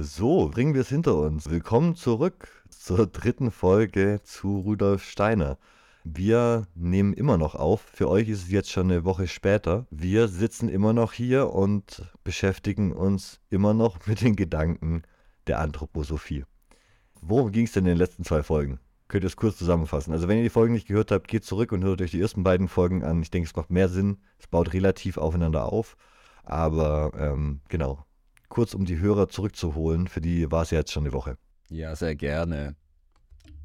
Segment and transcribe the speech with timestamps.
[0.00, 1.50] So, bringen wir es hinter uns.
[1.50, 5.58] Willkommen zurück zur dritten Folge zu Rudolf Steiner.
[6.04, 7.80] Wir nehmen immer noch auf.
[7.80, 9.88] Für euch ist es jetzt schon eine Woche später.
[9.90, 15.02] Wir sitzen immer noch hier und beschäftigen uns immer noch mit den Gedanken
[15.48, 16.44] der Anthroposophie.
[17.20, 18.78] Worum ging es denn in den letzten zwei Folgen?
[19.08, 20.12] Könnt ihr es kurz zusammenfassen?
[20.12, 22.44] Also, wenn ihr die Folgen nicht gehört habt, geht zurück und hört euch die ersten
[22.44, 23.20] beiden Folgen an.
[23.20, 24.18] Ich denke, es macht mehr Sinn.
[24.38, 25.96] Es baut relativ aufeinander auf.
[26.44, 28.04] Aber ähm, genau,
[28.48, 31.36] kurz um die Hörer zurückzuholen, für die war es ja jetzt schon eine Woche.
[31.68, 32.76] Ja, sehr gerne.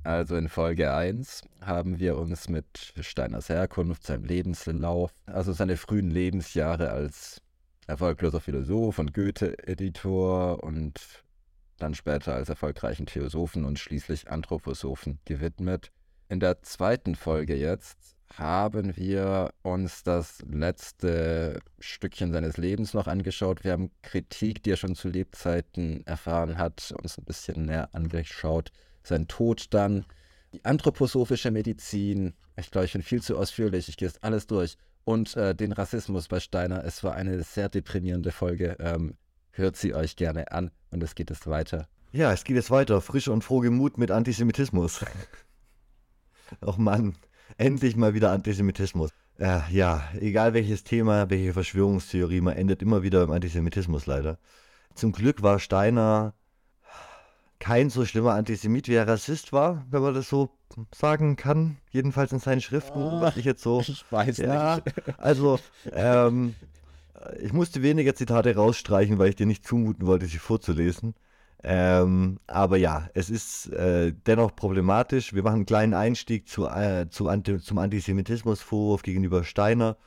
[0.04, 6.12] Also in Folge 1 haben wir uns mit Steiners Herkunft, seinem Lebenslauf, also seine frühen
[6.12, 7.42] Lebensjahre als
[7.88, 11.24] erfolgloser Philosoph und Goethe-Editor und
[11.78, 15.92] dann später als erfolgreichen Theosophen und schließlich Anthroposophen gewidmet.
[16.28, 23.64] In der zweiten Folge jetzt haben wir uns das letzte Stückchen seines Lebens noch angeschaut.
[23.64, 28.72] Wir haben Kritik, die er schon zu Lebzeiten erfahren hat, uns ein bisschen näher angeschaut.
[29.04, 30.06] Sein Tod dann,
[30.54, 32.34] die anthroposophische Medizin.
[32.56, 33.88] Ich glaube, ich bin viel zu ausführlich.
[33.90, 34.78] Ich gehe jetzt alles durch.
[35.04, 36.84] Und äh, den Rassismus bei Steiner.
[36.84, 38.78] Es war eine sehr deprimierende Folge.
[38.80, 39.16] Ähm,
[39.52, 41.88] hört sie euch gerne an und es geht jetzt weiter.
[42.12, 43.02] Ja, es geht jetzt weiter.
[43.02, 45.06] Frisch und froh Gemut mit Antisemitismus.
[46.66, 47.16] Och Mann.
[47.58, 49.12] Endlich mal wieder Antisemitismus.
[49.40, 54.38] Äh, ja, egal welches Thema, welche Verschwörungstheorie, man endet immer wieder im Antisemitismus leider.
[54.96, 56.34] Zum Glück war Steiner
[57.60, 60.50] kein so schlimmer Antisemit, wie er Rassist war, wenn man das so
[60.94, 61.78] sagen kann.
[61.92, 63.02] Jedenfalls in seinen Schriften.
[63.02, 63.80] Oh, ich jetzt so.
[63.88, 64.92] Ich weiß ja, nicht.
[65.18, 65.60] Also,
[65.92, 66.56] ähm,
[67.40, 71.16] ich musste weniger Zitate rausstreichen, weil ich dir nicht zumuten wollte, sie vorzulesen.
[71.66, 75.34] Ähm, aber ja, es ist äh, dennoch problematisch.
[75.34, 79.98] Wir machen einen kleinen Einstieg zu, äh, zu Anti zum Antisemitismusvorwurf gegenüber Steiner,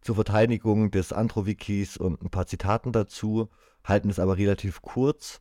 [0.00, 3.50] zur Verteidigung des Androwikis und ein paar Zitaten dazu,
[3.82, 5.40] halten es aber relativ kurz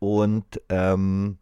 [0.00, 1.38] und ähm,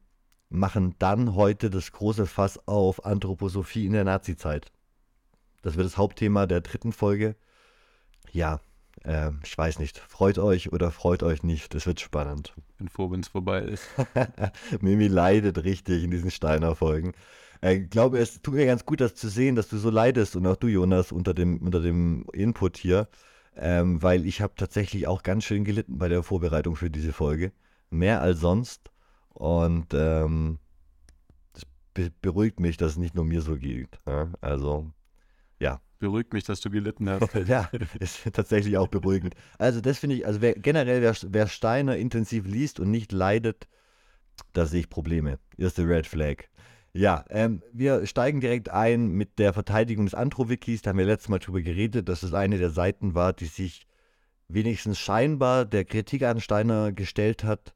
[0.51, 4.71] machen dann heute das große Fass auf Anthroposophie in der Nazizeit.
[5.63, 7.37] Das wird das Hauptthema der dritten Folge.
[8.33, 8.61] Ja,
[9.05, 12.55] äh, ich weiß nicht, freut euch oder freut euch nicht, das wird spannend.
[12.79, 13.85] Bin froh, wenn es vorbei ist.
[14.81, 17.13] Mimi leidet richtig in diesen Steiner-Folgen.
[17.63, 20.37] Äh, ich glaube, es tut mir ganz gut, das zu sehen, dass du so leidest
[20.37, 23.09] und auch du, Jonas, unter dem, unter dem Input hier,
[23.57, 27.53] ähm, weil ich habe tatsächlich auch ganz schön gelitten bei der Vorbereitung für diese Folge.
[27.91, 28.91] Mehr als sonst.
[29.31, 30.59] Und ähm,
[31.55, 33.99] das be beruhigt mich, dass es nicht nur mir so geht.
[34.07, 34.31] Ja?
[34.41, 34.93] Also,
[35.61, 37.35] ja, beruhigt mich, dass du gelitten hast.
[37.47, 39.35] ja, ist tatsächlich auch beruhigend.
[39.59, 43.69] Also das finde ich, also wer, generell, wer, wer Steiner intensiv liest und nicht leidet,
[44.55, 45.39] da sehe ich Probleme.
[45.57, 46.45] Erste Red Flag.
[46.93, 50.83] Ja, ähm, wir steigen direkt ein mit der Verteidigung des Antro-Wikis.
[50.83, 53.87] Da haben wir letztes Mal drüber geredet, dass es eine der Seiten war, die sich
[54.49, 57.75] wenigstens scheinbar der Kritik an Steiner gestellt hat.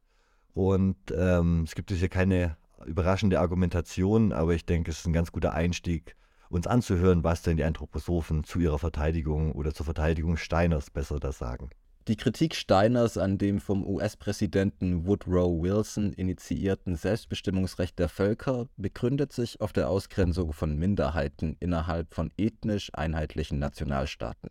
[0.52, 2.56] Und ähm, es gibt hier keine
[2.86, 6.16] überraschende Argumentation, aber ich denke, es ist ein ganz guter Einstieg
[6.54, 11.38] uns anzuhören, was denn die Anthroposophen zu ihrer Verteidigung oder zur Verteidigung Steiners besser das
[11.38, 11.70] sagen.
[12.06, 19.60] Die Kritik Steiners an dem vom US-Präsidenten Woodrow Wilson initiierten Selbstbestimmungsrecht der Völker begründet sich
[19.62, 24.50] auf der Ausgrenzung von Minderheiten innerhalb von ethnisch einheitlichen Nationalstaaten.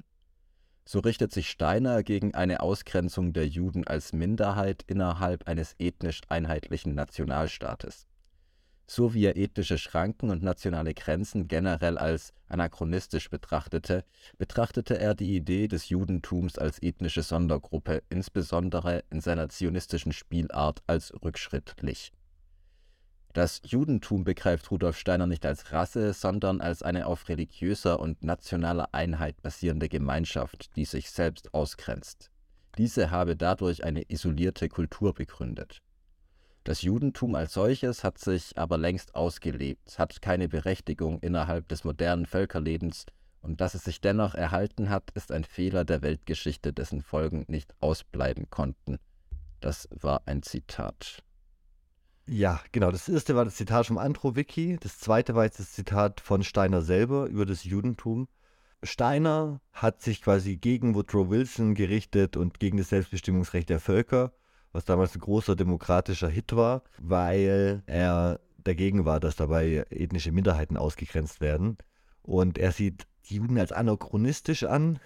[0.86, 6.96] So richtet sich Steiner gegen eine Ausgrenzung der Juden als Minderheit innerhalb eines ethnisch einheitlichen
[6.96, 8.08] Nationalstaates
[8.86, 14.04] so wie er ethnische Schranken und nationale Grenzen generell als anachronistisch betrachtete,
[14.38, 21.14] betrachtete er die Idee des Judentums als ethnische Sondergruppe, insbesondere in seiner zionistischen Spielart, als
[21.24, 22.12] rückschrittlich.
[23.34, 28.90] Das Judentum begreift Rudolf Steiner nicht als Rasse, sondern als eine auf religiöser und nationaler
[28.92, 32.30] Einheit basierende Gemeinschaft, die sich selbst ausgrenzt.
[32.78, 35.82] Diese habe dadurch eine isolierte Kultur begründet
[36.64, 42.26] das Judentum als solches hat sich aber längst ausgelebt, hat keine Berechtigung innerhalb des modernen
[42.26, 43.06] Völkerlebens,
[43.44, 47.76] und dass es sich dennoch erhalten hat, ist ein Fehler der Weltgeschichte, dessen Folgen nicht
[47.82, 49.00] ausbleiben konnten.
[49.60, 51.24] Das war ein Zitat.
[52.26, 52.90] Ja, genau.
[52.90, 54.78] Das erste war das Zitat vom Andro-Wiki.
[54.80, 58.30] Das zweite war jetzt das Zitat von Steiner selber über das Judentum.
[58.82, 64.32] Steiner hat sich quasi gegen Woodrow Wilson gerichtet und gegen das Selbstbestimmungsrecht der Völker
[64.74, 70.78] was damals ein großer demokratischer Hit war, weil er dagegen war, dass dabei ethnische Minderheiten
[70.78, 71.78] ausgegrenzt werden.
[72.24, 75.00] Und er sieht die Juden als anachronistisch an.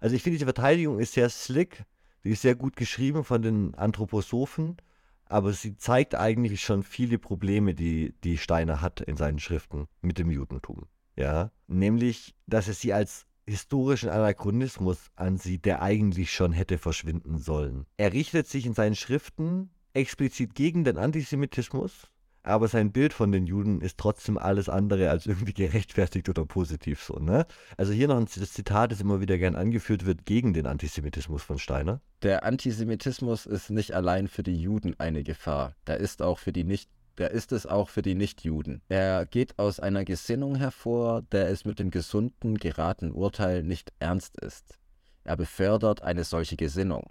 [0.00, 1.84] Also ich finde, die Verteidigung ist sehr slick,
[2.24, 4.76] die ist sehr gut geschrieben von den Anthroposophen,
[5.26, 10.18] aber sie zeigt eigentlich schon viele Probleme, die, die Steiner hat in seinen Schriften mit
[10.18, 10.86] dem Judentum.
[11.16, 17.86] Ja, nämlich, dass er sie als historischen Anachronismus ansieht, der eigentlich schon hätte verschwinden sollen.
[17.96, 22.08] Er richtet sich in seinen Schriften explizit gegen den Antisemitismus,
[22.42, 27.02] aber sein Bild von den Juden ist trotzdem alles andere als irgendwie gerechtfertigt oder positiv
[27.02, 27.18] so.
[27.18, 27.46] Ne?
[27.76, 31.58] Also hier noch ein Zitat, das immer wieder gern angeführt wird gegen den Antisemitismus von
[31.58, 32.00] Steiner.
[32.22, 36.64] Der Antisemitismus ist nicht allein für die Juden eine Gefahr, der ist auch für die
[36.64, 36.88] nicht
[37.18, 38.82] der ist es auch für die Nichtjuden.
[38.88, 44.38] Er geht aus einer Gesinnung hervor, der es mit dem gesunden, geraten Urteil nicht ernst
[44.40, 44.78] ist.
[45.24, 47.10] Er befördert eine solche Gesinnung.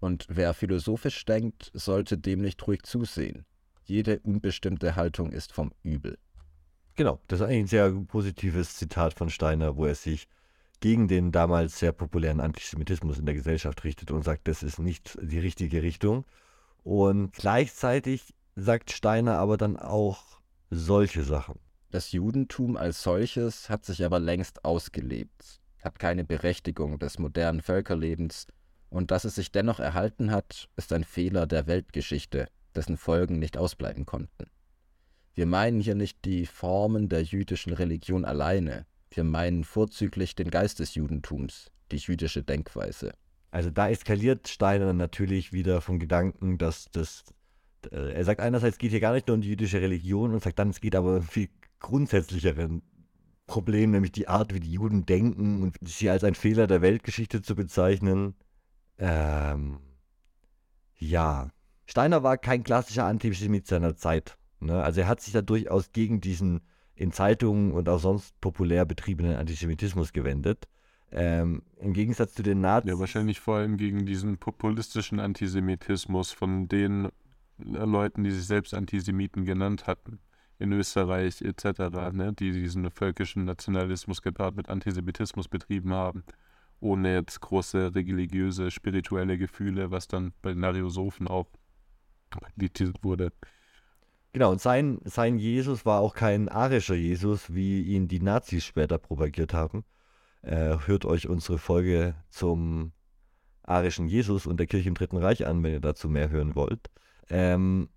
[0.00, 3.46] Und wer philosophisch denkt, sollte dem nicht ruhig zusehen.
[3.84, 6.18] Jede unbestimmte Haltung ist vom Übel.
[6.96, 10.28] Genau, das ist eigentlich ein sehr positives Zitat von Steiner, wo er sich
[10.80, 15.18] gegen den damals sehr populären Antisemitismus in der Gesellschaft richtet und sagt, das ist nicht
[15.22, 16.24] die richtige Richtung.
[16.82, 21.60] Und gleichzeitig sagt Steiner aber dann auch solche Sachen.
[21.90, 28.46] Das Judentum als solches hat sich aber längst ausgelebt, hat keine Berechtigung des modernen Völkerlebens,
[28.88, 33.58] und dass es sich dennoch erhalten hat, ist ein Fehler der Weltgeschichte, dessen Folgen nicht
[33.58, 34.46] ausbleiben konnten.
[35.34, 40.78] Wir meinen hier nicht die Formen der jüdischen Religion alleine, wir meinen vorzüglich den Geist
[40.78, 43.12] des Judentums, die jüdische Denkweise.
[43.50, 47.24] Also da eskaliert Steiner natürlich wieder vom Gedanken, dass das
[47.92, 50.42] äh, er sagt einerseits, es geht hier gar nicht nur um die jüdische Religion und
[50.42, 51.48] sagt dann, es geht aber um viel
[51.80, 52.82] grundsätzlicheren
[53.46, 57.42] Problem, nämlich die Art, wie die Juden denken und sie als ein Fehler der Weltgeschichte
[57.42, 58.34] zu bezeichnen.
[58.98, 59.78] Ähm,
[60.98, 61.50] ja.
[61.86, 64.36] Steiner war kein klassischer Antisemit seiner Zeit.
[64.58, 64.82] Ne?
[64.82, 66.62] Also er hat sich da durchaus gegen diesen
[66.96, 70.66] in Zeitungen und auch sonst populär betriebenen Antisemitismus gewendet.
[71.12, 72.90] Ähm, Im Gegensatz zu den Nazis.
[72.90, 77.08] Ja, wahrscheinlich vor allem gegen diesen populistischen Antisemitismus von den
[77.58, 80.18] Leuten, die sich selbst Antisemiten genannt hatten,
[80.58, 86.24] in Österreich etc., ne, die diesen völkischen Nationalismus gepaart mit Antisemitismus betrieben haben,
[86.80, 91.46] ohne jetzt große religiöse, spirituelle Gefühle, was dann bei den Ariosophen auch
[92.30, 93.32] praktiziert wurde.
[94.32, 98.98] Genau, und sein, sein Jesus war auch kein arischer Jesus, wie ihn die Nazis später
[98.98, 99.84] propagiert haben.
[100.42, 102.92] Äh, hört euch unsere Folge zum
[103.62, 106.90] arischen Jesus und der Kirche im Dritten Reich an, wenn ihr dazu mehr hören wollt.
[107.28, 107.88] Ähm,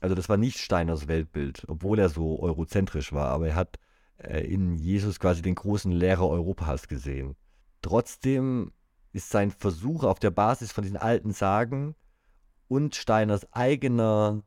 [0.00, 3.78] also das war nicht Steiners Weltbild, obwohl er so eurozentrisch war, aber er hat
[4.18, 7.36] äh, in Jesus quasi den großen Lehrer Europas gesehen.
[7.82, 8.72] Trotzdem
[9.12, 11.94] ist sein Versuch auf der Basis von diesen alten Sagen
[12.68, 14.42] und Steiners eigener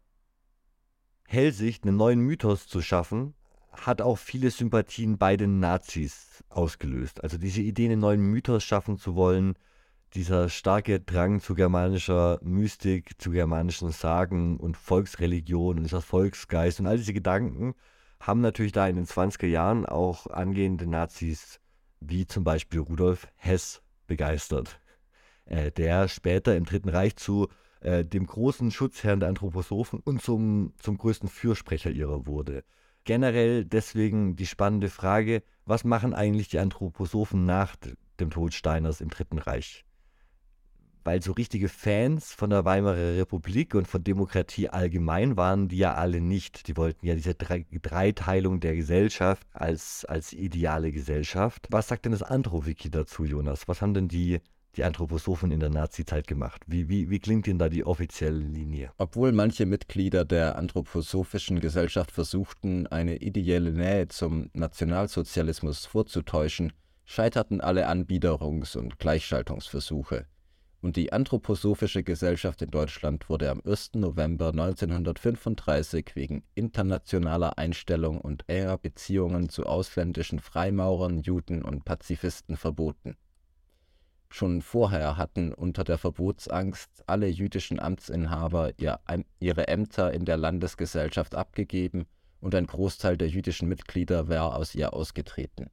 [1.28, 3.34] Hellsicht einen neuen Mythos zu schaffen,
[3.72, 7.24] hat auch viele Sympathien bei den Nazis ausgelöst.
[7.24, 9.56] Also diese Idee, einen neuen Mythos schaffen zu wollen,
[10.14, 16.88] dieser starke Drang zu germanischer Mystik, zu germanischen Sagen und Volksreligion und dieser Volksgeist und
[16.88, 17.76] all diese Gedanken
[18.20, 21.60] haben natürlich da in den 20er Jahren auch angehende Nazis
[22.02, 24.80] wie zum Beispiel Rudolf Hess begeistert,
[25.46, 27.48] äh, der später im Dritten Reich zu
[27.82, 32.64] äh, dem großen Schutzherrn der Anthroposophen und zum, zum größten Fürsprecher ihrer wurde.
[33.06, 37.76] Generell deswegen die spannende Frage, was machen eigentlich die Anthroposophen nach
[38.20, 39.86] dem Tod Steiners im Dritten Reich?
[41.04, 45.96] Weil so richtige Fans von der Weimarer Republik und von Demokratie allgemein waren die ja
[45.96, 46.68] alle nicht.
[46.68, 51.68] Die wollten ja diese Dreiteilung der Gesellschaft als, als ideale Gesellschaft.
[51.70, 53.68] Was sagt denn das Andro-Wiki dazu, Jonas?
[53.68, 54.40] Was haben denn die,
[54.76, 56.62] die Anthroposophen in der Nazi-Zeit gemacht?
[56.68, 58.92] Wie, wie, wie klingt denn da die offizielle Linie?
[58.98, 66.74] Obwohl manche Mitglieder der anthroposophischen Gesellschaft versuchten, eine ideelle Nähe zum Nationalsozialismus vorzutäuschen,
[67.06, 70.28] scheiterten alle Anbiederungs- und Gleichschaltungsversuche
[70.82, 73.92] und die Anthroposophische Gesellschaft in Deutschland wurde am 1.
[73.94, 83.16] November 1935 wegen internationaler Einstellung und enger Beziehungen zu ausländischen Freimaurern, Juden und Pazifisten verboten.
[84.30, 88.72] Schon vorher hatten unter der Verbotsangst alle jüdischen Amtsinhaber
[89.40, 92.06] ihre Ämter in der Landesgesellschaft abgegeben
[92.40, 95.70] und ein Großteil der jüdischen Mitglieder war aus ihr ausgetreten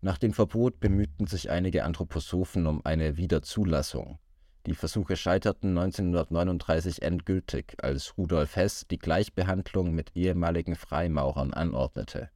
[0.00, 4.18] nach dem Verbot bemühten sich einige Anthroposophen um eine Wiederzulassung.
[4.66, 12.30] Die Versuche scheiterten 1939 endgültig, als Rudolf Hess die Gleichbehandlung mit ehemaligen Freimaurern anordnete.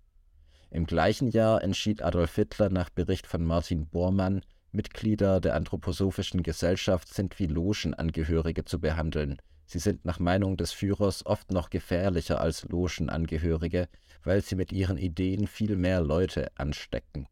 [0.70, 7.12] Im gleichen Jahr entschied Adolf Hitler nach Bericht von Martin Bormann, Mitglieder der Anthroposophischen Gesellschaft
[7.12, 9.42] sind wie Logenangehörige zu behandeln.
[9.66, 13.88] Sie sind nach Meinung des Führers oft noch gefährlicher als Logenangehörige,
[14.22, 17.26] weil sie mit ihren Ideen viel mehr Leute anstecken.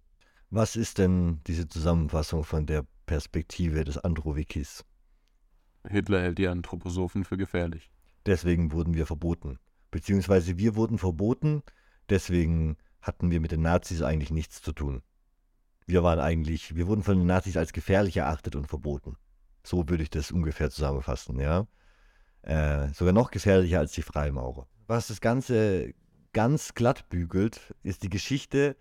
[0.51, 4.83] Was ist denn diese Zusammenfassung von der Perspektive des Androwikis?
[5.87, 7.91] Hitler hält die Anthroposophen für gefährlich.
[8.25, 9.59] Deswegen wurden wir verboten.
[9.91, 11.63] Beziehungsweise wir wurden verboten,
[12.09, 15.03] deswegen hatten wir mit den Nazis eigentlich nichts zu tun.
[15.87, 19.17] Wir waren eigentlich, wir wurden von den Nazis als gefährlich erachtet und verboten.
[19.63, 21.67] So würde ich das ungefähr zusammenfassen, ja.
[22.43, 24.67] Äh, sogar noch gefährlicher als die Freimaurer.
[24.87, 25.93] Was das Ganze
[26.33, 28.77] ganz glatt bügelt, ist die Geschichte,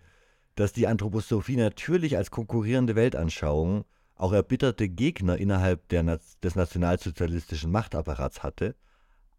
[0.58, 3.84] dass die Anthroposophie natürlich als konkurrierende Weltanschauung
[4.16, 8.74] auch erbitterte Gegner innerhalb der, des nationalsozialistischen Machtapparats hatte,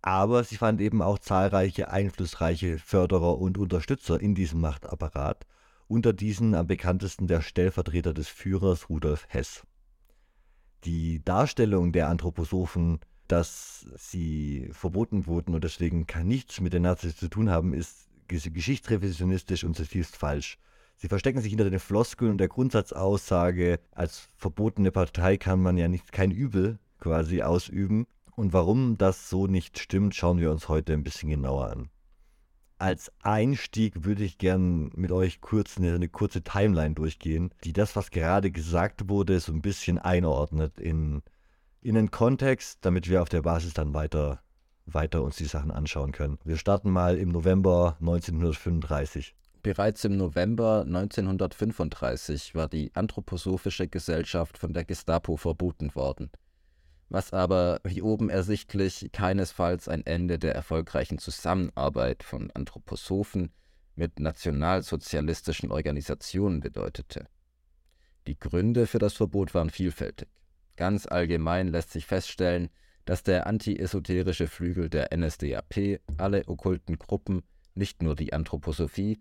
[0.01, 5.45] aber sie fand eben auch zahlreiche einflussreiche Förderer und Unterstützer in diesem Machtapparat,
[5.89, 9.63] unter diesen am bekanntesten der Stellvertreter des Führers Rudolf Hess.
[10.85, 17.27] Die Darstellung der Anthroposophen, dass sie verboten wurden und deswegen nichts mit den Nazis zu
[17.27, 20.57] tun haben, ist geschichtsrevisionistisch und zutiefst falsch.
[21.01, 25.87] Sie verstecken sich hinter den Floskeln und der Grundsatzaussage, als verbotene Partei kann man ja
[25.87, 28.05] nicht kein Übel quasi ausüben.
[28.35, 31.89] Und warum das so nicht stimmt, schauen wir uns heute ein bisschen genauer an.
[32.79, 37.95] Als Einstieg würde ich gern mit euch kurz eine, eine kurze Timeline durchgehen, die das,
[37.95, 41.21] was gerade gesagt wurde, so ein bisschen einordnet in,
[41.79, 44.41] in einen Kontext, damit wir auf der Basis dann weiter,
[44.85, 46.39] weiter uns die Sachen anschauen können.
[46.43, 49.33] Wir starten mal im November 1935.
[49.69, 56.31] Bereits im November 1935 war die Anthroposophische Gesellschaft von der Gestapo verboten worden,
[57.09, 63.51] was aber wie oben ersichtlich keinesfalls ein Ende der erfolgreichen Zusammenarbeit von Anthroposophen
[63.93, 67.27] mit nationalsozialistischen Organisationen bedeutete.
[68.25, 70.29] Die Gründe für das Verbot waren vielfältig.
[70.77, 72.69] Ganz allgemein lässt sich feststellen,
[73.05, 77.43] dass der anti-esoterische Flügel der NSDAP alle okkulten Gruppen,
[77.75, 79.19] nicht nur die Anthroposophie,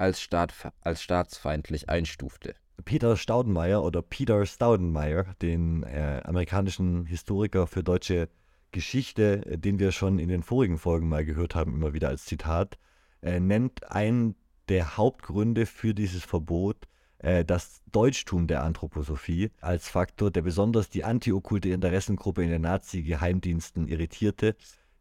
[0.00, 2.54] als, Staat, als staatsfeindlich einstufte.
[2.84, 8.28] Peter Staudenmeier oder Peter Staudenmeier, den äh, amerikanischen Historiker für deutsche
[8.72, 12.24] Geschichte, äh, den wir schon in den vorigen Folgen mal gehört haben, immer wieder als
[12.24, 12.78] Zitat,
[13.22, 14.34] äh, nennt einen
[14.68, 16.86] der Hauptgründe für dieses Verbot
[17.18, 23.88] äh, das Deutschtum der Anthroposophie als Faktor, der besonders die antiokkulte Interessengruppe in den Nazi-Geheimdiensten
[23.88, 24.56] irritierte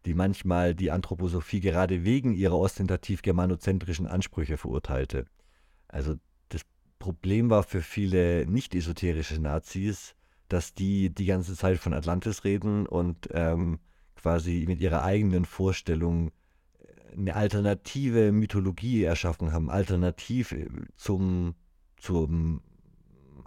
[0.09, 5.27] die manchmal die Anthroposophie gerade wegen ihrer ostentativ germanozentrischen Ansprüche verurteilte.
[5.87, 6.15] Also
[6.49, 6.63] das
[6.97, 10.15] Problem war für viele nicht esoterische Nazis,
[10.47, 13.77] dass die die ganze Zeit von Atlantis reden und ähm,
[14.15, 16.31] quasi mit ihrer eigenen Vorstellung
[16.79, 21.53] äh, eine alternative Mythologie erschaffen haben, alternativ äh, zum,
[21.97, 22.63] zum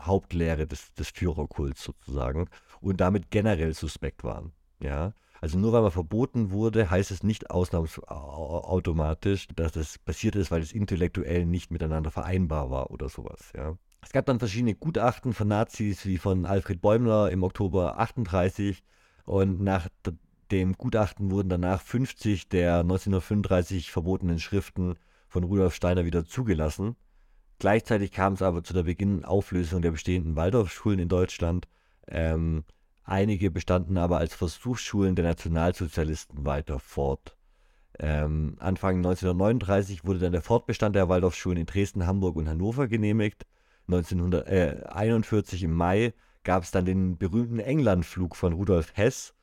[0.01, 2.49] Hauptlehre des, des Führerkults sozusagen
[2.81, 4.53] und damit generell suspekt waren.
[4.81, 10.53] Ja, also nur weil man verboten wurde, heißt es nicht ausnahmsautomatisch, dass das passiert ist,
[10.53, 13.53] weil es intellektuell nicht miteinander vereinbar war oder sowas.
[13.57, 13.77] Ja.
[14.03, 18.85] Es gab dann verschiedene Gutachten von Nazis, wie von Alfred Bäumler im Oktober 38
[19.25, 19.89] und nach
[20.53, 24.95] dem Gutachten wurden danach 50 der 1935 verbotenen Schriften
[25.27, 26.95] von Rudolf Steiner wieder zugelassen.
[27.59, 31.67] Gleichzeitig kam es aber zu der Beginnauflösung der bestehenden Waldorfschulen in Deutschland.
[32.07, 32.63] Ähm,
[33.05, 37.37] Einige bestanden aber als Versuchsschulen der Nationalsozialisten weiter fort.
[37.99, 43.47] Ähm, Anfang 1939 wurde dann der Fortbestand der Waldorfschulen in Dresden, Hamburg und Hannover genehmigt.
[43.89, 49.35] 1941 im Mai gab es dann den berühmten Englandflug von Rudolf Hess,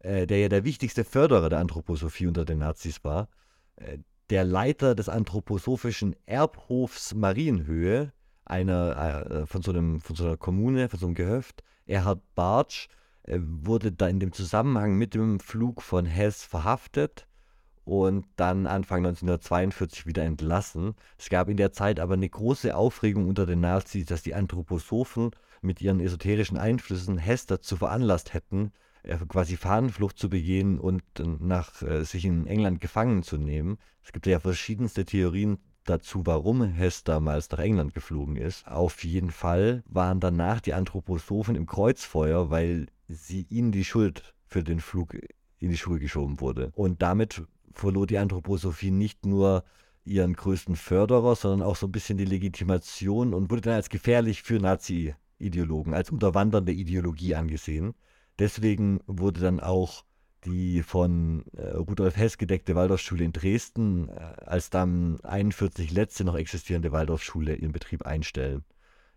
[0.00, 3.28] äh, der ja der wichtigste Förderer der Anthroposophie unter den Nazis war.
[3.76, 3.98] Äh,
[4.30, 8.12] der Leiter des anthroposophischen Erbhofs Marienhöhe,
[8.44, 12.88] einer äh, von, so einem, von so einer Kommune, von so einem Gehöft, Erhard Bartsch,
[13.26, 17.26] äh, wurde da in dem Zusammenhang mit dem Flug von Hess verhaftet
[17.84, 20.94] und dann Anfang 1942 wieder entlassen.
[21.18, 25.30] Es gab in der Zeit aber eine große Aufregung unter den Nazis, dass die Anthroposophen
[25.62, 28.72] mit ihren esoterischen Einflüssen Hess dazu veranlasst hätten,
[29.04, 31.04] äh, quasi Fahnenflucht zu begehen und
[31.40, 33.78] nach äh, sich in England gefangen zu nehmen.
[34.02, 38.66] Es gibt ja verschiedenste Theorien dazu, warum Hess damals nach England geflogen ist.
[38.66, 44.62] Auf jeden Fall waren danach die Anthroposophen im Kreuzfeuer, weil sie ihnen die Schuld für
[44.62, 45.14] den Flug
[45.58, 46.72] in die Schuhe geschoben wurde.
[46.74, 49.64] Und damit verlor die Anthroposophie nicht nur
[50.04, 54.42] ihren größten Förderer, sondern auch so ein bisschen die Legitimation und wurde dann als gefährlich
[54.42, 57.94] für Nazi-Ideologen, als unterwandernde Ideologie angesehen.
[58.38, 60.04] Deswegen wurde dann auch
[60.44, 64.12] die von äh, Rudolf Hess gedeckte Waldorfschule in Dresden äh,
[64.44, 68.64] als dann 41 letzte noch existierende Waldorfschule in Betrieb einstellen.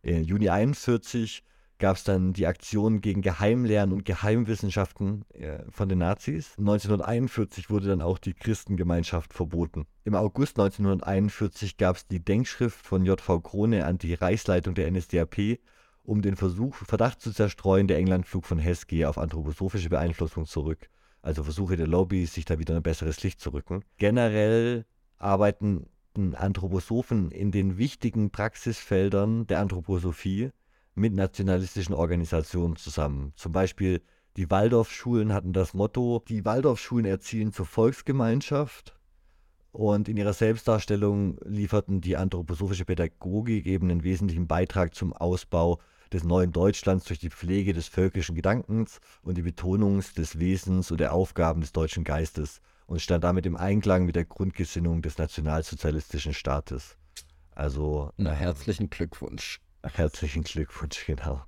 [0.01, 1.43] Im Juni 41
[1.79, 6.55] gab es dann die Aktion gegen Geheimlehren und Geheimwissenschaften äh, von den Nazis.
[6.57, 9.87] 1941 wurde dann auch die Christengemeinschaft verboten.
[10.03, 15.59] Im August 1941 gab es die Denkschrift von JV Krone an die Reichsleitung der NSDAP,
[16.03, 20.89] um den Versuch, Verdacht zu zerstreuen, der Englandflug von Hess gehe auf anthroposophische Beeinflussung zurück.
[21.21, 23.83] Also Versuche der Lobby, sich da wieder ein besseres Licht zu rücken.
[23.97, 24.85] Generell
[25.17, 25.87] arbeiten
[26.33, 30.51] Anthroposophen in den wichtigen Praxisfeldern der Anthroposophie
[30.95, 33.31] mit nationalistischen Organisationen zusammen.
[33.35, 34.01] Zum Beispiel
[34.37, 38.95] Die Waldorfschulen hatten das Motto, die Waldorfschulen erzielen zur Volksgemeinschaft.
[39.71, 45.79] Und in ihrer Selbstdarstellung lieferten die anthroposophische Pädagogik eben einen wesentlichen Beitrag zum Ausbau
[46.11, 50.99] des neuen Deutschlands durch die Pflege des völkischen Gedankens und die Betonung des Wesens und
[50.99, 56.33] der Aufgaben des deutschen Geistes und stand damit im Einklang mit der Grundgesinnung des nationalsozialistischen
[56.33, 56.97] Staates.
[57.53, 58.11] Also.
[58.17, 59.61] Na, herzlichen Glückwunsch.
[59.83, 61.43] Herzlichen Glückwunsch, genau.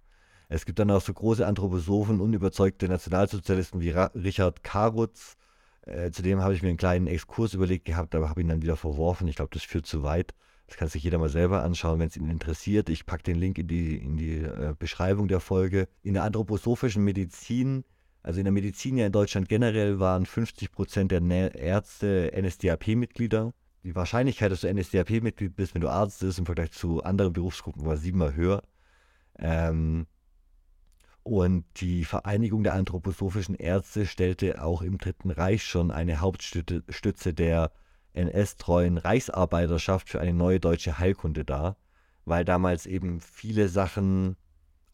[0.49, 5.37] Es gibt dann auch so große Anthroposophen, unüberzeugte Nationalsozialisten wie Ra Richard Karutz.
[5.83, 8.75] Äh, zudem habe ich mir einen kleinen Exkurs überlegt gehabt, aber habe ihn dann wieder
[8.75, 9.27] verworfen.
[9.27, 10.33] Ich glaube, das führt zu weit.
[10.71, 12.87] Das kann sich jeder mal selber anschauen, wenn es ihn interessiert.
[12.87, 15.89] Ich packe den Link in die, in die äh, Beschreibung der Folge.
[16.01, 17.83] In der anthroposophischen Medizin,
[18.23, 23.51] also in der Medizin ja in Deutschland generell, waren 50 Prozent der Ärzte NSDAP-Mitglieder.
[23.83, 27.85] Die Wahrscheinlichkeit, dass du NSDAP-Mitglied bist, wenn du Arzt bist, im Vergleich zu anderen Berufsgruppen
[27.85, 28.63] war siebenmal höher.
[29.39, 30.07] Ähm,
[31.23, 37.73] und die Vereinigung der anthroposophischen Ärzte stellte auch im Dritten Reich schon eine Hauptstütze der
[38.13, 41.77] NS-treuen Reichsarbeiterschaft für eine neue deutsche Heilkunde dar,
[42.25, 44.35] weil damals eben viele Sachen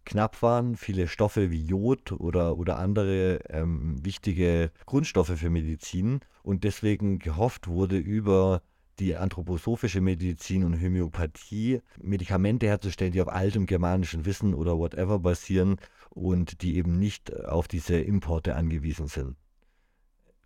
[0.05, 6.63] knapp waren, viele Stoffe wie Jod oder, oder andere ähm, wichtige Grundstoffe für Medizin und
[6.63, 8.61] deswegen gehofft wurde über
[8.99, 15.77] die anthroposophische Medizin und Homöopathie Medikamente herzustellen, die auf altem germanischen Wissen oder whatever basieren
[16.09, 19.35] und die eben nicht auf diese Importe angewiesen sind.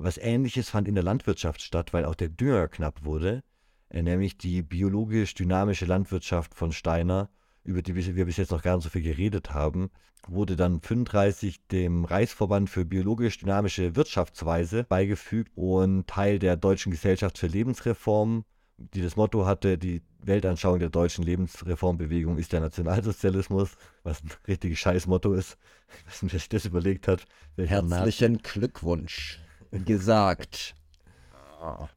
[0.04, 3.44] Was ähnliches fand in der Landwirtschaft statt, weil auch der Dünger knapp wurde,
[3.90, 7.30] äh, nämlich die biologisch-dynamische Landwirtschaft von Steiner,
[7.64, 9.92] über die wir bis jetzt noch gar nicht so viel geredet haben,
[10.28, 17.48] wurde dann 35 dem Reichsverband für biologisch-dynamische Wirtschaftsweise beigefügt und Teil der Deutschen Gesellschaft für
[17.48, 18.44] Lebensreform,
[18.78, 24.80] die das Motto hatte, die Weltanschauung der deutschen Lebensreformbewegung ist der Nationalsozialismus, was ein richtiges
[24.80, 25.60] Scheißmotto ist,
[26.22, 27.26] wer sich das überlegt hat.
[27.56, 29.40] Herzlichen Glückwunsch
[29.72, 30.76] gesagt.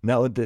[0.02, 0.40] Na, und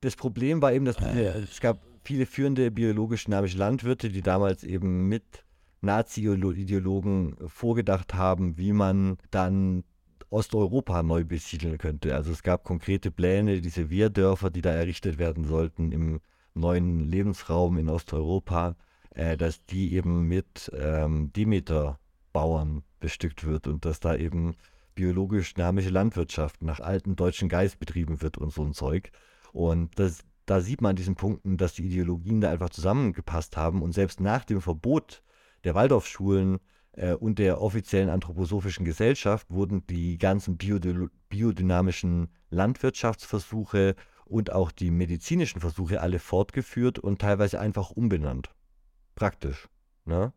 [0.00, 5.44] das Problem war eben, dass es gab viele führende biologisch-dynamische Landwirte, die damals eben mit
[5.82, 9.84] Nazi-Ideologen vorgedacht haben, wie man dann
[10.30, 12.14] Osteuropa neu besiedeln könnte.
[12.14, 16.20] Also es gab konkrete Pläne, diese Wehrdörfer, die da errichtet werden sollten im
[16.54, 18.76] neuen Lebensraum in Osteuropa,
[19.10, 24.54] äh, dass die eben mit ähm, Demeter-Bauern bestückt wird und dass da eben
[24.94, 29.10] biologisch-dynamische Landwirtschaft nach alten deutschen Geist betrieben wird und so ein Zeug.
[29.52, 33.82] Und das, da sieht man an diesen Punkten, dass die Ideologien da einfach zusammengepasst haben
[33.82, 35.22] und selbst nach dem Verbot
[35.64, 36.58] der Waldorfschulen
[36.92, 45.60] äh, und der offiziellen anthroposophischen Gesellschaft wurden die ganzen biodynamischen Landwirtschaftsversuche und auch die medizinischen
[45.60, 48.50] Versuche alle fortgeführt und teilweise einfach umbenannt.
[49.14, 49.68] Praktisch.
[50.04, 50.32] Ne?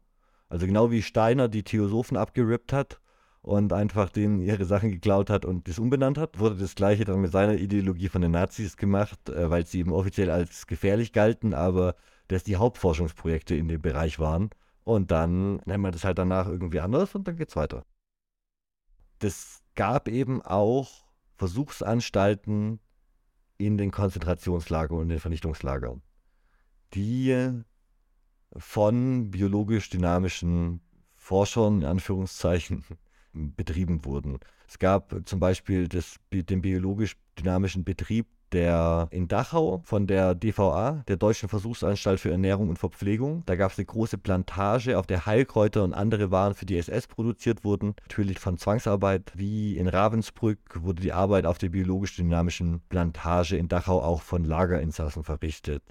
[0.49, 2.99] Also genau wie Steiner die Theosophen abgerippt hat
[3.43, 6.39] und einfach denen ihre Sachen geklaut hat und das umbenannt hat.
[6.39, 9.91] Wurde das gleiche dann mit seiner Ideologie von den Nazis gemacht, äh, weil sie eben
[9.91, 11.95] offiziell als gefährlich galten, aber
[12.29, 14.49] dass die Hauptforschungsprojekte in dem Bereich waren.
[14.85, 17.85] Und dann nennt man das halt danach irgendwie anders und dann geht's weiter.
[19.19, 22.79] Das gab eben auch Versuchsanstalten
[23.57, 26.01] in den Konzentrationslagern und den Vernichtungslagern,
[26.93, 27.61] die
[28.55, 30.79] von biologisch-dynamischen
[31.15, 32.85] Forschern, in Anführungszeichen,
[33.33, 34.39] betrieben wurden.
[34.67, 41.17] Es gab zum Beispiel das, den biologisch-dynamischen Betrieb der in Dachau von der DVA, der
[41.17, 43.43] Deutschen Versuchsanstalt für Ernährung und Verpflegung.
[43.45, 47.07] Da gab es eine große Plantage, auf der Heilkräuter und andere Waren für die SS
[47.07, 47.95] produziert wurden.
[48.03, 49.31] Natürlich von Zwangsarbeit.
[49.35, 55.23] Wie in Ravensbrück wurde die Arbeit auf der biologisch-dynamischen Plantage in Dachau auch von Lagerinsassen
[55.23, 55.83] verrichtet.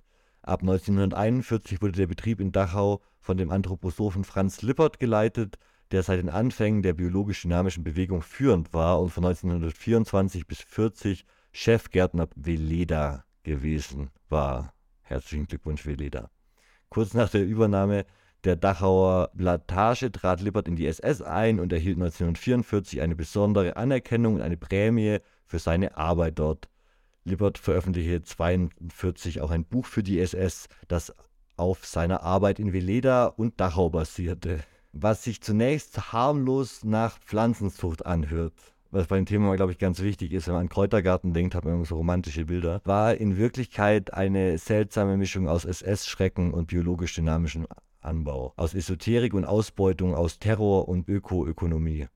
[0.42, 5.58] Ab 1941 wurde der Betrieb in Dachau von dem Anthroposophen Franz Lippert geleitet
[5.92, 12.28] der seit den Anfängen der biologisch-dynamischen Bewegung führend war und von 1924 bis 40 Chefgärtner
[12.34, 14.72] Veleda gewesen war.
[15.02, 16.30] Herzlichen Glückwunsch, Veleda.
[16.88, 18.06] Kurz nach der Übernahme
[18.44, 24.36] der Dachauer Plantage trat Lippert in die SS ein und erhielt 1944 eine besondere Anerkennung
[24.36, 26.68] und eine Prämie für seine Arbeit dort.
[27.24, 31.14] Lippert veröffentlichte 1942 auch ein Buch für die SS, das
[31.56, 38.52] auf seiner Arbeit in Veleda und Dachau basierte was sich zunächst harmlos nach Pflanzenzucht anhört,
[38.90, 41.64] was bei dem Thema, glaube ich, ganz wichtig ist, wenn man an Kräutergarten denkt, hat
[41.64, 47.66] man so romantische Bilder, war in Wirklichkeit eine seltsame Mischung aus SS-Schrecken und biologisch-dynamischem
[48.02, 52.08] Anbau, aus Esoterik und Ausbeutung, aus Terror und Ökoökonomie.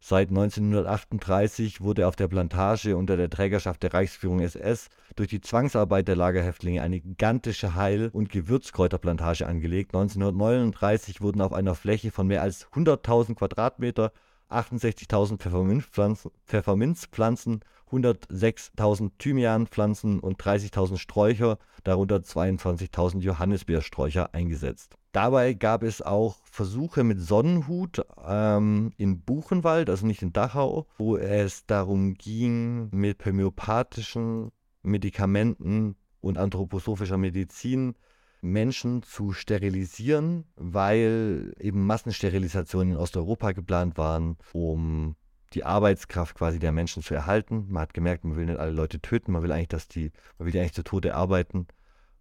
[0.00, 6.06] Seit 1938 wurde auf der Plantage unter der Trägerschaft der Reichsführung SS durch die Zwangsarbeit
[6.06, 9.94] der Lagerhäftlinge eine gigantische Heil- und Gewürzkräuterplantage angelegt.
[9.94, 14.12] 1939 wurden auf einer Fläche von mehr als 100.000 Quadratmeter
[14.50, 24.96] 68.000 Pfefferminzpflanzen, Pfefferminzpflanzen 106.000 Thymianpflanzen und 30.000 Sträucher, darunter 22.000 Johannisbeersträucher eingesetzt.
[25.12, 31.16] Dabei gab es auch Versuche mit Sonnenhut ähm, in Buchenwald, also nicht in Dachau, wo
[31.16, 34.50] es darum ging, mit homöopathischen
[34.82, 37.94] Medikamenten und anthroposophischer Medizin
[38.40, 45.16] Menschen zu sterilisieren, weil eben Massensterilisationen in Osteuropa geplant waren, um
[45.54, 47.66] die Arbeitskraft quasi der Menschen zu erhalten.
[47.68, 50.46] Man hat gemerkt, man will nicht alle Leute töten, man will eigentlich, dass die, man
[50.46, 51.66] will die eigentlich zu Tode arbeiten.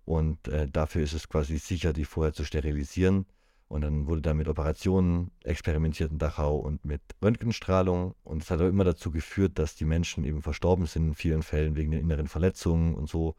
[0.08, 3.26] Und äh, dafür ist es quasi sicher, die vorher zu sterilisieren.
[3.68, 8.16] Und dann wurde da mit Operationen experimentiert in Dachau und mit Röntgenstrahlung.
[8.24, 11.44] Und es hat auch immer dazu geführt, dass die Menschen eben verstorben sind in vielen
[11.44, 13.36] Fällen wegen den inneren Verletzungen und so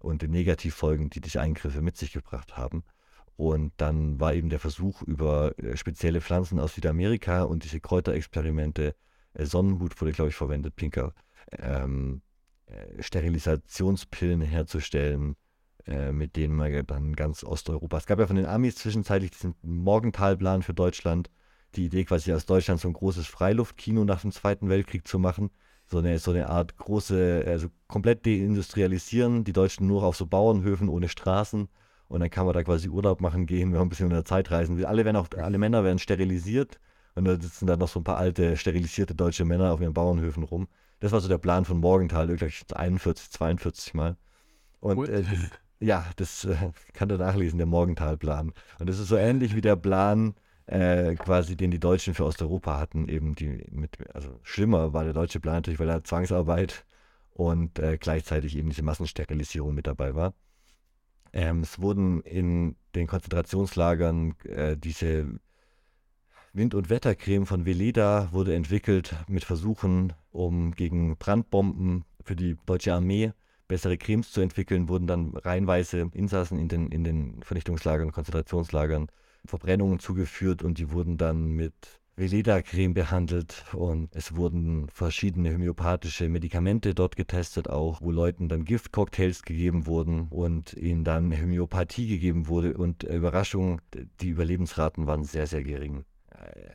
[0.00, 2.82] und den Negativfolgen, die diese Eingriffe mit sich gebracht haben.
[3.36, 8.96] Und dann war eben der Versuch über äh, spezielle Pflanzen aus Südamerika und diese Kräuterexperimente
[9.34, 11.14] äh, Sonnenhut wurde, glaube ich, verwendet, Pinker,
[11.52, 12.22] ähm,
[12.66, 15.36] äh, Sterilisationspillen herzustellen,
[15.86, 17.96] äh, mit denen man dann ganz Osteuropa.
[17.98, 21.30] Es gab ja von den Amis zwischenzeitlich diesen Morgentalplan für Deutschland,
[21.74, 25.50] die Idee quasi aus Deutschland so ein großes Freiluftkino nach dem Zweiten Weltkrieg zu machen.
[25.86, 30.88] So eine, so eine Art große, also komplett deindustrialisieren, die Deutschen nur auf so Bauernhöfen
[30.88, 31.68] ohne Straßen.
[32.08, 34.24] Und dann kann man da quasi Urlaub machen gehen, wenn man ein bisschen in der
[34.24, 34.86] Zeit reisen will.
[34.86, 36.78] Alle, werden auch, alle Männer werden sterilisiert
[37.14, 40.44] und da sitzen dann noch so ein paar alte, sterilisierte deutsche Männer auf ihren Bauernhöfen
[40.44, 40.68] rum.
[41.00, 44.16] Das war so der Plan von Morgenthal, wirklich 41, 42 Mal.
[44.80, 45.24] Und äh,
[45.80, 46.56] ja, das äh,
[46.92, 48.52] kann er nachlesen, der Morgenthal-Plan.
[48.78, 50.34] Und das ist so ähnlich wie der Plan,
[50.66, 55.14] äh, quasi, den die Deutschen für Osteuropa hatten, eben die mit, also schlimmer war der
[55.14, 56.84] deutsche Plan natürlich, weil da Zwangsarbeit
[57.32, 60.34] und äh, gleichzeitig eben diese Massensterilisierung mit dabei war.
[61.32, 65.26] Ähm, es wurden in den Konzentrationslagern äh, diese
[66.52, 72.92] Wind- und Wettercreme von Veleda wurde entwickelt mit Versuchen, um gegen Brandbomben für die deutsche
[72.92, 73.32] Armee
[73.68, 79.08] bessere Cremes zu entwickeln, wurden dann reihenweise Insassen in den, in den Vernichtungslagern, Konzentrationslagern
[79.44, 86.92] Verbrennungen zugeführt und die wurden dann mit Veleda-Creme behandelt und es wurden verschiedene homöopathische Medikamente
[86.92, 92.76] dort getestet, auch wo Leuten dann Giftcocktails gegeben wurden und ihnen dann Homöopathie gegeben wurde
[92.76, 93.80] und Überraschung,
[94.20, 96.04] die Überlebensraten waren sehr, sehr gering.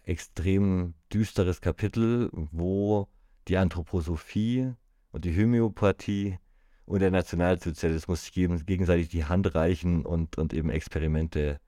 [0.04, 3.10] Extrem düsteres Kapitel, wo
[3.50, 4.72] die Anthroposophie
[5.12, 6.38] und die Homöopathie
[6.86, 11.60] und der Nationalsozialismus sich gegenseitig die Hand reichen und, und eben Experimente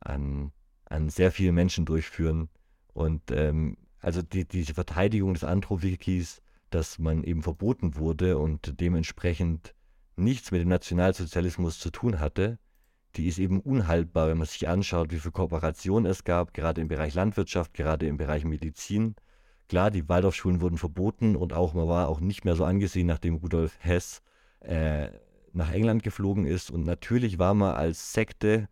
[0.00, 0.52] an,
[0.86, 2.48] an sehr vielen Menschen durchführen.
[2.92, 9.74] Und ähm, also die, diese Verteidigung des Anthro-Wikis, dass man eben verboten wurde und dementsprechend
[10.16, 12.58] nichts mit dem Nationalsozialismus zu tun hatte,
[13.16, 16.88] die ist eben unhaltbar, wenn man sich anschaut, wie viel Kooperation es gab, gerade im
[16.88, 19.14] Bereich Landwirtschaft, gerade im Bereich Medizin.
[19.68, 23.36] Klar, die Waldorfschulen wurden verboten und auch man war auch nicht mehr so angesehen, nachdem
[23.36, 24.20] Rudolf Hess
[24.64, 25.10] äh,
[25.52, 26.70] nach England geflogen ist.
[26.70, 28.68] Und natürlich war man als Sekte,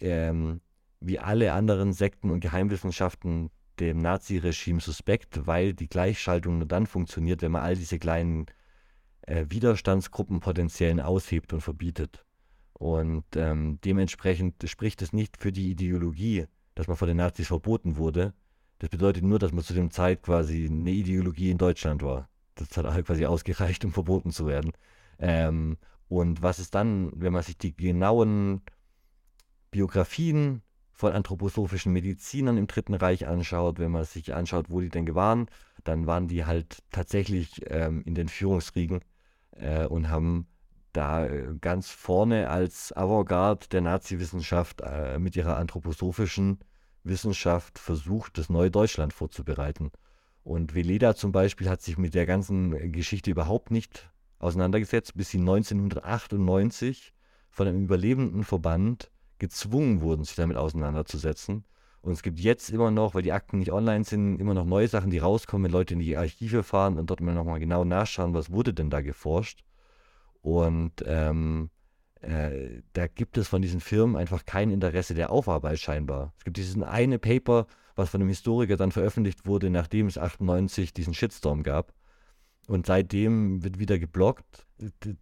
[0.00, 0.60] ähm,
[1.00, 7.42] wie alle anderen Sekten und Geheimwissenschaften, dem Nazi-Regime suspekt, weil die Gleichschaltung nur dann funktioniert,
[7.42, 8.46] wenn man all diese kleinen
[9.22, 12.24] äh, Widerstandsgruppen potenziellen aushebt und verbietet.
[12.72, 17.96] Und ähm, dementsprechend spricht es nicht für die Ideologie, dass man von den Nazis verboten
[17.96, 18.34] wurde.
[18.78, 22.28] Das bedeutet nur, dass man zu dem Zeit quasi eine Ideologie in Deutschland war.
[22.54, 24.72] Das hat halt quasi ausgereicht, um verboten zu werden.
[25.18, 25.76] Ähm,
[26.08, 28.62] und was ist dann, wenn man sich die genauen
[29.70, 35.14] Biografien von anthroposophischen Medizinern im Dritten Reich anschaut, wenn man sich anschaut, wo die denn
[35.14, 35.46] waren,
[35.84, 39.00] dann waren die halt tatsächlich ähm, in den Führungsriegen
[39.52, 40.48] äh, und haben
[40.92, 46.58] da äh, ganz vorne als Avantgarde der Nazi-Wissenschaft äh, mit ihrer anthroposophischen
[47.04, 49.92] Wissenschaft versucht, das neue Deutschland vorzubereiten.
[50.42, 55.38] Und Veleda zum Beispiel hat sich mit der ganzen Geschichte überhaupt nicht auseinandergesetzt, bis sie
[55.38, 57.12] 1998
[57.50, 61.64] von einem überlebenden Verband gezwungen wurden, sich damit auseinanderzusetzen.
[62.00, 64.88] Und es gibt jetzt immer noch, weil die Akten nicht online sind, immer noch neue
[64.88, 68.34] Sachen, die rauskommen, wenn Leute in die Archive fahren und dort mal nochmal genau nachschauen,
[68.34, 69.64] was wurde denn da geforscht.
[70.40, 71.70] Und ähm,
[72.20, 76.32] äh, da gibt es von diesen Firmen einfach kein Interesse der Aufarbeit scheinbar.
[76.38, 80.94] Es gibt dieses eine Paper, was von einem Historiker dann veröffentlicht wurde, nachdem es 98
[80.94, 81.92] diesen Shitstorm gab.
[82.68, 84.66] Und seitdem wird wieder geblockt.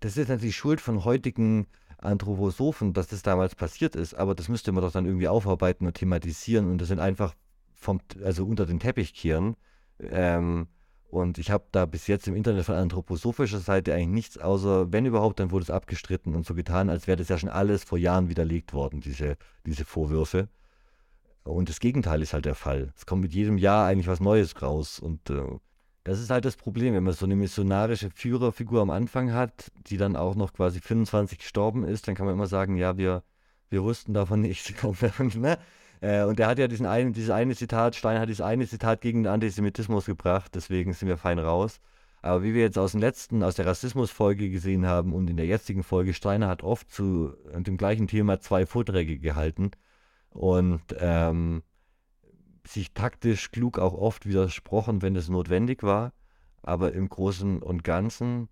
[0.01, 4.73] Das ist natürlich Schuld von heutigen Anthroposophen, dass das damals passiert ist, aber das müsste
[4.73, 7.35] man doch dann irgendwie aufarbeiten und thematisieren und das sind einfach
[7.75, 9.57] vom, also unter den Teppich kehren.
[10.01, 10.67] Ähm,
[11.09, 15.07] und ich habe da bis jetzt im Internet von anthroposophischer Seite eigentlich nichts, außer wenn
[15.07, 17.97] überhaupt, dann wurde es abgestritten und so getan, als wäre das ja schon alles vor
[17.97, 20.49] Jahren widerlegt worden, diese, diese Vorwürfe.
[21.45, 22.93] Und das Gegenteil ist halt der Fall.
[22.97, 24.99] Es kommt mit jedem Jahr eigentlich was Neues raus.
[24.99, 25.45] Und äh,
[26.07, 29.97] das ist halt das Problem, wenn man so eine missionarische Führerfigur am Anfang hat, die
[29.97, 33.25] dann auch noch quasi 25 gestorben ist, dann kann man immer sagen, ja, wir,
[33.71, 34.73] wir wussten davon nichts.
[35.35, 35.59] ne?
[36.01, 39.01] Äh, und er hat ja diesen einen, dieses eine Zitat, Stein hat dieses eine Zitat
[39.01, 41.81] gegen den Antisemitismus gebracht, deswegen sind wir fein raus.
[42.23, 45.47] Aber wie wir jetzt aus dem letzten, aus der Rassismusfolge gesehen haben und in der
[45.47, 49.73] jetzigen Folge, Steiner hat oft zu dem gleichen Thema zwei Vorträge gehalten
[50.31, 51.63] und ähm,
[52.69, 56.13] sich taktisch klug auch oft widersprochen, wenn es notwendig war.
[56.63, 58.49] Aber im Großen und Ganzen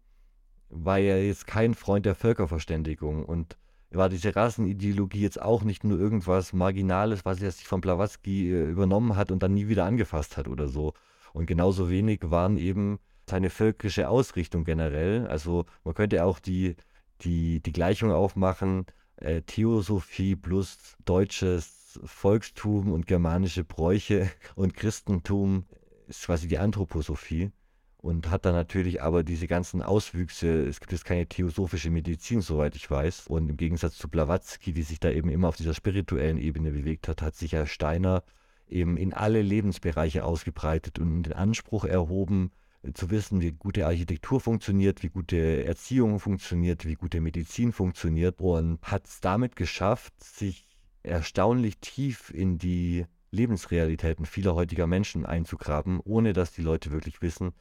[0.69, 3.57] war er jetzt kein Freund der Völkerverständigung und
[3.91, 8.69] war diese Rassenideologie jetzt auch nicht nur irgendwas Marginales, was er sich von Blavatsky äh,
[8.69, 10.95] übernommen hat und dann nie wieder angefasst hat oder so.
[11.33, 12.99] Und genauso wenig waren eben
[13.29, 15.27] seine völkische Ausrichtung generell.
[15.27, 16.77] Also man könnte auch die,
[17.23, 25.65] die, die Gleichung aufmachen, äh, Theosophie plus deutsches Volkstum und germanische Bräuche und Christentum
[26.09, 27.51] ist quasi die Anthroposophie
[27.99, 30.67] und hat dann natürlich aber diese ganzen Auswüchse.
[30.67, 33.29] Es gibt jetzt keine theosophische Medizin, soweit ich weiß.
[33.29, 37.09] Und im Gegensatz zu Blavatsky, die sich da eben immer auf dieser spirituellen Ebene bewegt
[37.09, 38.23] hat, hat sich ja Steiner
[38.69, 42.51] eben in alle Lebensbereiche ausgebreitet und den Anspruch erhoben,
[42.93, 48.79] zu wissen, wie gute Architektur funktioniert, wie gute Erziehung funktioniert, wie gute Medizin funktioniert und
[48.83, 50.67] hat es damit geschafft, sich
[51.05, 57.53] erstaunlich tief in die Lebensrealitäten vieler heutiger Menschen einzugraben, ohne dass die Leute wirklich wissen,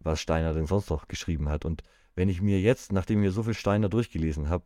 [0.00, 1.64] was Steiner denn sonst noch geschrieben hat.
[1.64, 1.82] Und
[2.14, 4.64] wenn ich mir jetzt, nachdem ich mir so viel Steiner durchgelesen habe,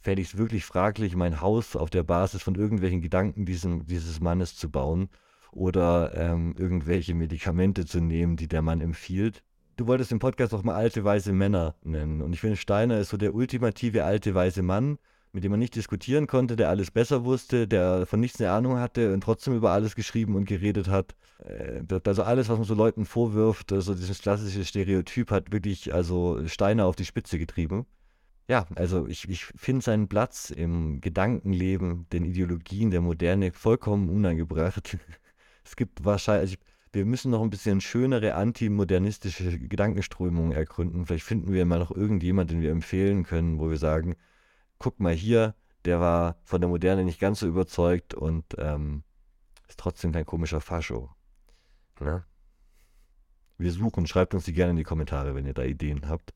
[0.00, 4.20] fände ich es wirklich fraglich, mein Haus auf der Basis von irgendwelchen Gedanken diesem, dieses
[4.20, 5.08] Mannes zu bauen
[5.52, 9.42] oder ähm, irgendwelche Medikamente zu nehmen, die der Mann empfiehlt.
[9.76, 12.22] Du wolltest den Podcast auch mal alte weise Männer nennen.
[12.22, 14.98] Und ich finde, Steiner ist so der ultimative alte weise Mann,
[15.38, 18.80] mit dem man nicht diskutieren konnte, der alles besser wusste, der von nichts eine Ahnung
[18.80, 21.14] hatte und trotzdem über alles geschrieben und geredet hat.
[21.44, 26.44] Äh, also alles, was man so Leuten vorwirft, also dieses klassische Stereotyp hat wirklich also
[26.48, 27.86] Steine auf die Spitze getrieben.
[28.48, 34.98] Ja, also ich, ich finde seinen Platz im Gedankenleben, den Ideologien der Moderne vollkommen unangebracht.
[35.64, 41.06] es gibt wahrscheinlich, also wir müssen noch ein bisschen schönere antimodernistische Gedankenströmungen ergründen.
[41.06, 44.16] Vielleicht finden wir mal noch irgendjemanden, den wir empfehlen können, wo wir sagen,
[44.78, 49.02] guck mal hier, der war von der Moderne nicht ganz so überzeugt und ähm,
[49.68, 51.10] ist trotzdem kein komischer Fascho.
[52.00, 52.24] Ne?
[53.58, 56.32] Wir suchen, schreibt uns die gerne in die Kommentare, wenn ihr da Ideen habt.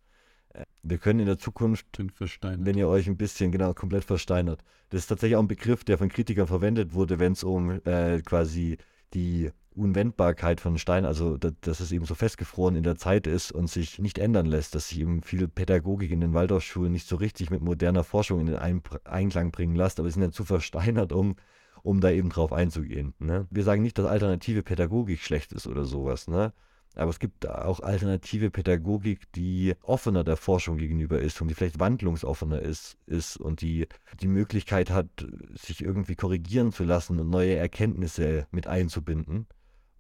[0.55, 1.87] Äh, wir können in der Zukunft,
[2.43, 4.63] wenn ihr euch ein bisschen, genau, komplett versteinert.
[4.91, 8.21] Das ist tatsächlich auch ein Begriff, der von Kritikern verwendet wurde, wenn es um äh,
[8.23, 8.79] quasi
[9.15, 13.69] die Unwendbarkeit von Stein, also dass es eben so festgefroren in der Zeit ist und
[13.69, 17.51] sich nicht ändern lässt, dass sich eben viel Pädagogik in den Waldorfschulen nicht so richtig
[17.51, 21.37] mit moderner Forschung in den Einklang bringen lässt, aber sie sind ja zu versteinert, um,
[21.83, 23.15] um da eben drauf einzugehen.
[23.19, 23.47] Ne?
[23.51, 26.53] Wir sagen nicht, dass alternative Pädagogik schlecht ist oder sowas, ne?
[26.95, 31.81] Aber es gibt auch alternative Pädagogik, die offener der Forschung gegenüber ist und die vielleicht
[31.81, 33.87] wandlungsoffener ist, ist und die
[34.21, 35.09] die Möglichkeit hat,
[35.55, 39.47] sich irgendwie korrigieren zu lassen und neue Erkenntnisse mit einzubinden.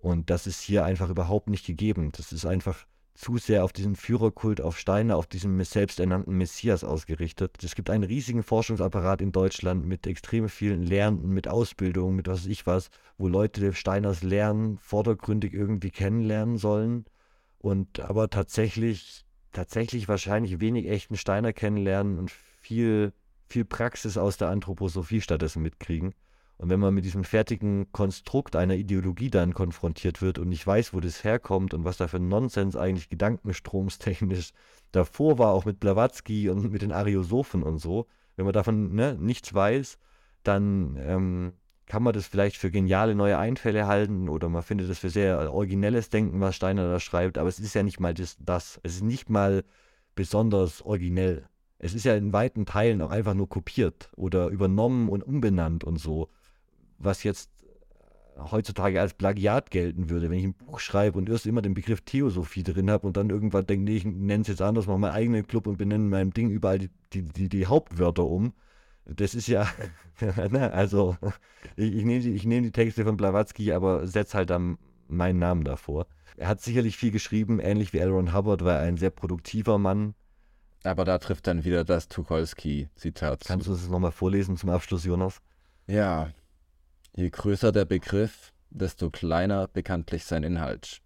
[0.02, 2.10] Und das ist hier einfach überhaupt nicht gegeben.
[2.10, 7.62] Das ist einfach zu sehr auf diesen Führerkult auf Steine, auf diesen selbsternannten Messias ausgerichtet.
[7.62, 12.40] Es gibt einen riesigen Forschungsapparat in Deutschland mit extrem vielen Lernenden, mit Ausbildung, mit was
[12.40, 17.04] weiß ich was, wo Leute Steiners Lernen vordergründig irgendwie kennenlernen sollen
[17.58, 23.12] und aber tatsächlich, tatsächlich wahrscheinlich wenig echten Steiner kennenlernen und viel,
[23.46, 26.12] viel Praxis aus der Anthroposophie stattdessen mitkriegen.
[26.62, 30.94] Und wenn man mit diesem fertigen Konstrukt einer Ideologie dann konfrontiert wird und nicht weiß,
[30.94, 34.53] wo das herkommt und was da für ein Nonsens eigentlich gedankenstromstechnisch
[34.92, 39.16] davor war, auch mit Blavatsky und mit den Ariosophen und so, wenn man davon ne,
[39.18, 39.98] nichts weiß,
[40.44, 41.55] dann ähm,
[41.87, 45.53] kann man das vielleicht für geniale neue Einfälle halten oder man findet das für sehr
[45.53, 48.79] originelles Denken, was Steiner da schreibt, aber es ist ja nicht mal das, das.
[48.85, 49.64] Es ist nicht mal
[50.14, 51.48] besonders originell.
[51.81, 55.98] Es ist ja in weiten Teilen auch einfach nur kopiert oder übernommen und umbenannt und
[55.98, 56.29] so
[57.02, 57.50] was jetzt
[58.50, 62.00] heutzutage als Plagiat gelten würde, wenn ich ein Buch schreibe und erst immer den Begriff
[62.00, 65.12] Theosophie drin habe und dann irgendwann denke, nee, ich nenne es jetzt anders, mache meinen
[65.12, 68.54] eigenen Club und benenne meinem Ding überall die, die, die, die Hauptwörter um.
[69.04, 69.66] Das ist ja,
[70.50, 71.16] ne, also
[71.76, 75.64] ich, ich nehme die, nehm die Texte von Blavatsky, aber setze halt dann meinen Namen
[75.64, 76.06] davor.
[76.36, 78.10] Er hat sicherlich viel geschrieben, ähnlich wie L.
[78.10, 80.14] Ron Hubbard war er ein sehr produktiver Mann.
[80.84, 83.44] Aber da trifft dann wieder das Tucholsky-Zitat.
[83.46, 85.40] Kannst du das nochmal vorlesen zum Abschluss, Jonas?
[85.86, 86.30] Ja,
[87.14, 91.03] Je größer der Begriff, desto kleiner bekanntlich sein Inhalt.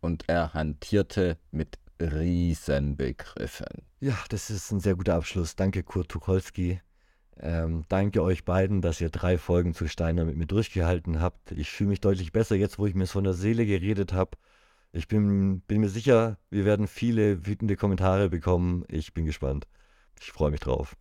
[0.00, 3.84] Und er hantierte mit Riesenbegriffen.
[4.00, 5.56] Ja, das ist ein sehr guter Abschluss.
[5.56, 6.80] Danke, Kurt Tucholsky.
[7.38, 11.52] Ähm, danke euch beiden, dass ihr drei Folgen zu Steiner mit mir durchgehalten habt.
[11.52, 14.38] Ich fühle mich deutlich besser jetzt, wo ich mir es von der Seele geredet habe.
[14.92, 18.84] Ich bin, bin mir sicher, wir werden viele wütende Kommentare bekommen.
[18.88, 19.68] Ich bin gespannt.
[20.20, 20.96] Ich freue mich drauf.